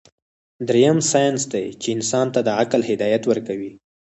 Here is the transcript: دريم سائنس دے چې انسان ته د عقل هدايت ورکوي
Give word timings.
دريم 0.67 0.97
سائنس 1.11 1.41
دے 1.51 1.63
چې 1.81 1.87
انسان 1.95 2.27
ته 2.33 2.39
د 2.43 2.49
عقل 2.61 2.81
هدايت 2.89 3.23
ورکوي 3.27 3.71